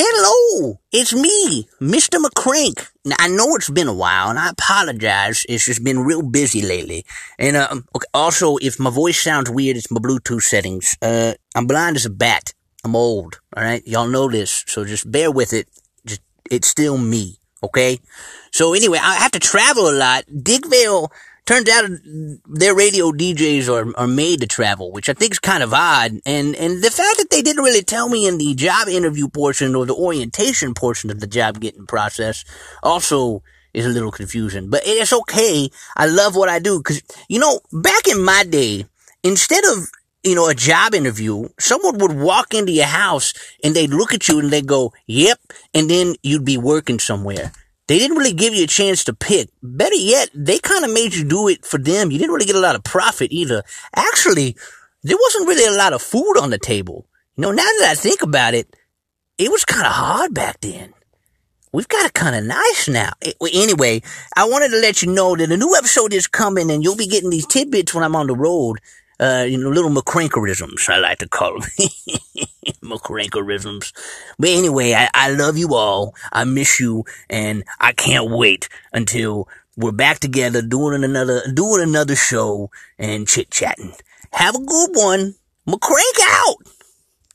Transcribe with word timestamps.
Hello, 0.00 0.78
it's 0.92 1.12
me, 1.12 1.66
Mr. 1.80 2.24
McCrank. 2.24 2.88
Now, 3.04 3.16
I 3.18 3.26
know 3.26 3.56
it's 3.56 3.68
been 3.68 3.88
a 3.88 3.92
while, 3.92 4.30
and 4.30 4.38
I 4.38 4.50
apologize. 4.50 5.44
It's 5.48 5.66
just 5.66 5.82
been 5.82 6.04
real 6.04 6.22
busy 6.22 6.62
lately. 6.62 7.04
And 7.36 7.56
uh, 7.56 7.68
okay, 7.72 8.06
also, 8.14 8.58
if 8.58 8.78
my 8.78 8.90
voice 8.90 9.20
sounds 9.20 9.50
weird, 9.50 9.76
it's 9.76 9.90
my 9.90 9.98
Bluetooth 9.98 10.42
settings. 10.42 10.96
Uh, 11.02 11.34
I'm 11.56 11.66
blind 11.66 11.96
as 11.96 12.06
a 12.06 12.10
bat. 12.10 12.54
I'm 12.84 12.94
old. 12.94 13.40
All 13.56 13.64
right, 13.64 13.84
y'all 13.88 14.06
know 14.06 14.30
this, 14.30 14.62
so 14.68 14.84
just 14.84 15.10
bear 15.10 15.32
with 15.32 15.52
it. 15.52 15.66
Just 16.06 16.20
it's 16.48 16.68
still 16.68 16.96
me. 16.96 17.38
Okay. 17.64 17.98
So 18.52 18.74
anyway, 18.74 18.98
I 19.02 19.16
have 19.16 19.32
to 19.32 19.40
travel 19.40 19.90
a 19.90 19.98
lot. 19.98 20.26
Digvale 20.28 21.10
Turns 21.48 21.66
out 21.70 21.88
their 22.44 22.74
radio 22.74 23.10
DJs 23.10 23.70
are, 23.70 23.98
are 23.98 24.06
made 24.06 24.42
to 24.42 24.46
travel, 24.46 24.92
which 24.92 25.08
I 25.08 25.14
think 25.14 25.32
is 25.32 25.38
kind 25.38 25.62
of 25.62 25.72
odd. 25.72 26.20
And, 26.26 26.54
and 26.54 26.82
the 26.82 26.90
fact 26.90 27.16
that 27.16 27.28
they 27.30 27.40
didn't 27.40 27.64
really 27.64 27.80
tell 27.80 28.10
me 28.10 28.28
in 28.28 28.36
the 28.36 28.54
job 28.54 28.86
interview 28.86 29.28
portion 29.28 29.74
or 29.74 29.86
the 29.86 29.94
orientation 29.94 30.74
portion 30.74 31.10
of 31.10 31.20
the 31.20 31.26
job 31.26 31.58
getting 31.58 31.86
process 31.86 32.44
also 32.82 33.42
is 33.72 33.86
a 33.86 33.88
little 33.88 34.10
confusion. 34.10 34.68
But 34.68 34.82
it's 34.84 35.10
okay. 35.10 35.70
I 35.96 36.04
love 36.04 36.36
what 36.36 36.50
I 36.50 36.58
do. 36.58 36.82
Cause, 36.82 37.00
you 37.30 37.38
know, 37.38 37.60
back 37.72 38.06
in 38.08 38.22
my 38.22 38.44
day, 38.44 38.84
instead 39.22 39.64
of 39.64 39.88
you 40.22 40.34
know, 40.34 40.50
a 40.50 40.54
job 40.54 40.94
interview, 40.94 41.48
someone 41.58 41.96
would 41.96 42.12
walk 42.12 42.52
into 42.52 42.72
your 42.72 42.84
house 42.84 43.32
and 43.64 43.74
they'd 43.74 43.88
look 43.88 44.12
at 44.12 44.28
you 44.28 44.38
and 44.38 44.50
they'd 44.50 44.66
go, 44.66 44.92
yep. 45.06 45.40
And 45.72 45.88
then 45.88 46.14
you'd 46.22 46.44
be 46.44 46.58
working 46.58 46.98
somewhere. 46.98 47.52
They 47.88 47.98
didn't 47.98 48.18
really 48.18 48.34
give 48.34 48.54
you 48.54 48.64
a 48.64 48.68
chance 48.68 49.02
to 49.04 49.14
pick. 49.14 49.48
Better 49.62 49.94
yet, 49.94 50.30
they 50.34 50.58
kind 50.58 50.84
of 50.84 50.92
made 50.92 51.14
you 51.14 51.24
do 51.24 51.48
it 51.48 51.64
for 51.64 51.78
them. 51.78 52.10
You 52.10 52.18
didn't 52.18 52.32
really 52.32 52.46
get 52.46 52.56
a 52.56 52.60
lot 52.60 52.76
of 52.76 52.84
profit 52.84 53.32
either. 53.32 53.62
Actually, 53.96 54.56
there 55.02 55.16
wasn't 55.18 55.48
really 55.48 55.64
a 55.64 55.76
lot 55.76 55.92
of 55.92 56.02
food 56.02 56.34
on 56.40 56.50
the 56.50 56.58
table. 56.58 57.06
You 57.36 57.42
know, 57.42 57.50
now 57.50 57.62
that 57.62 57.88
I 57.90 57.94
think 57.94 58.22
about 58.22 58.54
it, 58.54 58.76
it 59.38 59.50
was 59.50 59.64
kind 59.64 59.86
of 59.86 59.92
hard 59.92 60.34
back 60.34 60.60
then. 60.60 60.92
We've 61.72 61.88
got 61.88 62.06
it 62.06 62.14
kind 62.14 62.36
of 62.36 62.44
nice 62.44 62.88
now. 62.88 63.12
Anyway, 63.52 64.02
I 64.36 64.48
wanted 64.48 64.70
to 64.70 64.80
let 64.80 65.02
you 65.02 65.12
know 65.12 65.34
that 65.36 65.50
a 65.50 65.56
new 65.56 65.74
episode 65.76 66.12
is 66.12 66.26
coming 66.26 66.70
and 66.70 66.82
you'll 66.84 66.96
be 66.96 67.06
getting 67.06 67.30
these 67.30 67.46
tidbits 67.46 67.94
when 67.94 68.04
I'm 68.04 68.16
on 68.16 68.26
the 68.26 68.36
road 68.36 68.78
uh, 69.20 69.44
you 69.48 69.58
know, 69.58 69.70
little 69.70 69.90
McCrankerisms, 69.90 70.88
I 70.88 70.98
like 70.98 71.18
to 71.18 71.28
call 71.28 71.58
them. 71.60 71.68
McCrankerisms. 72.82 73.92
But 74.38 74.50
anyway, 74.50 74.94
I, 74.94 75.08
I 75.14 75.30
love 75.30 75.56
you 75.56 75.74
all. 75.74 76.14
I 76.32 76.44
miss 76.44 76.80
you, 76.80 77.04
and 77.28 77.64
I 77.80 77.92
can't 77.92 78.30
wait 78.30 78.68
until 78.92 79.48
we're 79.76 79.92
back 79.92 80.18
together 80.18 80.62
doing 80.62 81.04
another, 81.04 81.42
doing 81.52 81.82
another 81.82 82.16
show 82.16 82.70
and 82.98 83.28
chit 83.28 83.50
chatting. 83.50 83.92
Have 84.32 84.54
a 84.54 84.64
good 84.64 84.90
one. 84.94 85.34
McCrank 85.66 86.18
out! 86.22 86.77